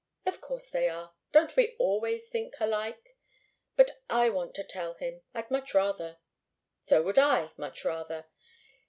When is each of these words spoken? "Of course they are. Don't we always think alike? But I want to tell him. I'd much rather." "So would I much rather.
"Of 0.25 0.41
course 0.41 0.67
they 0.67 0.89
are. 0.89 1.13
Don't 1.31 1.55
we 1.55 1.75
always 1.77 2.27
think 2.27 2.55
alike? 2.59 3.19
But 3.75 4.01
I 4.09 4.29
want 4.31 4.55
to 4.55 4.63
tell 4.63 4.95
him. 4.95 5.21
I'd 5.35 5.51
much 5.51 5.75
rather." 5.75 6.17
"So 6.81 7.03
would 7.03 7.19
I 7.19 7.51
much 7.55 7.85
rather. 7.85 8.25